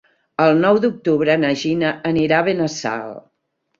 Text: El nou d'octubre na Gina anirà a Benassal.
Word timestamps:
El 0.45 0.61
nou 0.61 0.77
d'octubre 0.85 1.35
na 1.43 1.53
Gina 1.65 1.91
anirà 2.13 2.41
a 2.41 2.47
Benassal. 2.49 3.15